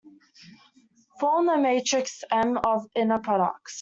Form 1.19 1.45
the 1.45 1.59
matrix 1.59 2.23
"M" 2.31 2.57
of 2.63 2.89
inner 2.95 3.19
products. 3.19 3.69